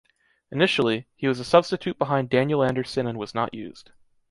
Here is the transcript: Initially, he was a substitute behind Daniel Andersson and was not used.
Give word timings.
Initially, 0.49 1.05
he 1.15 1.27
was 1.27 1.39
a 1.39 1.43
substitute 1.43 1.99
behind 1.99 2.31
Daniel 2.31 2.63
Andersson 2.63 3.05
and 3.05 3.19
was 3.19 3.35
not 3.35 3.53
used. 3.53 3.91